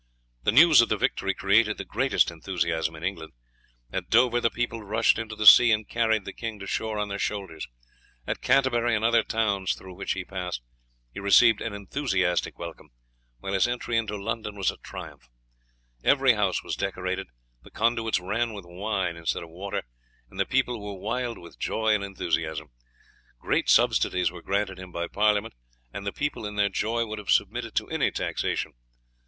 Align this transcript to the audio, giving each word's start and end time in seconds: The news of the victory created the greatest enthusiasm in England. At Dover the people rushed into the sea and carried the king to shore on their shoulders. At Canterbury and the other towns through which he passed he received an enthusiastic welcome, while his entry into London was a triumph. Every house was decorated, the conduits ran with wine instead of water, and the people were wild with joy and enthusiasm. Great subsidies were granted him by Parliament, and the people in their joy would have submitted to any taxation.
The 0.41 0.51
news 0.51 0.81
of 0.81 0.89
the 0.89 0.97
victory 0.97 1.35
created 1.35 1.77
the 1.77 1.85
greatest 1.85 2.31
enthusiasm 2.31 2.95
in 2.95 3.03
England. 3.03 3.33
At 3.93 4.09
Dover 4.09 4.41
the 4.41 4.49
people 4.49 4.81
rushed 4.81 5.19
into 5.19 5.35
the 5.35 5.45
sea 5.45 5.71
and 5.71 5.87
carried 5.87 6.25
the 6.25 6.33
king 6.33 6.57
to 6.57 6.65
shore 6.65 6.97
on 6.97 7.07
their 7.09 7.19
shoulders. 7.19 7.67
At 8.25 8.41
Canterbury 8.41 8.95
and 8.95 9.03
the 9.03 9.07
other 9.09 9.21
towns 9.21 9.73
through 9.75 9.93
which 9.93 10.13
he 10.13 10.25
passed 10.25 10.63
he 11.13 11.19
received 11.19 11.61
an 11.61 11.75
enthusiastic 11.75 12.57
welcome, 12.57 12.89
while 13.41 13.53
his 13.53 13.67
entry 13.67 13.95
into 13.95 14.17
London 14.17 14.55
was 14.55 14.71
a 14.71 14.77
triumph. 14.77 15.29
Every 16.03 16.33
house 16.33 16.63
was 16.63 16.75
decorated, 16.75 17.27
the 17.61 17.69
conduits 17.69 18.19
ran 18.19 18.53
with 18.53 18.65
wine 18.65 19.15
instead 19.15 19.43
of 19.43 19.51
water, 19.51 19.83
and 20.31 20.39
the 20.39 20.47
people 20.47 20.81
were 20.81 20.99
wild 20.99 21.37
with 21.37 21.59
joy 21.59 21.93
and 21.93 22.03
enthusiasm. 22.03 22.71
Great 23.37 23.69
subsidies 23.69 24.31
were 24.31 24.41
granted 24.41 24.79
him 24.79 24.91
by 24.91 25.05
Parliament, 25.05 25.53
and 25.93 26.07
the 26.07 26.11
people 26.11 26.43
in 26.47 26.55
their 26.55 26.69
joy 26.69 27.05
would 27.05 27.19
have 27.19 27.29
submitted 27.29 27.75
to 27.75 27.87
any 27.89 28.09
taxation. 28.09 28.73